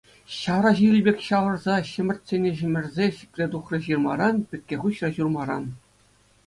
[0.35, 5.65] Ҫавраҫил пек ҫавӑрса, ҫӗмӗртсене ҫӗмӗрсе, сикрӗ тухрӗ ҫырмаран, пӗкке хуҫрӗ ҫурмаран.